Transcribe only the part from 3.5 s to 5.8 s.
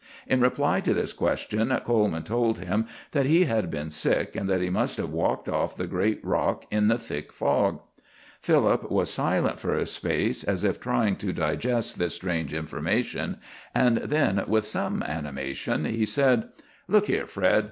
been sick, and that he must have walked off